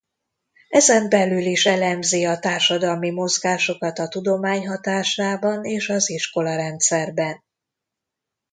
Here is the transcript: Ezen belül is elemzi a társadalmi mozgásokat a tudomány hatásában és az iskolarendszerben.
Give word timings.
Ezen 0.69 1.09
belül 1.09 1.41
is 1.45 1.65
elemzi 1.65 2.25
a 2.25 2.39
társadalmi 2.39 3.11
mozgásokat 3.11 3.99
a 3.99 4.07
tudomány 4.07 4.67
hatásában 4.67 5.63
és 5.63 5.89
az 5.89 6.09
iskolarendszerben. 6.09 7.43